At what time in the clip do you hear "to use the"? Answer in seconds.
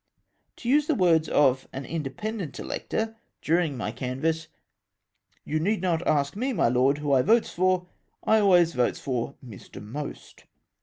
0.55-0.95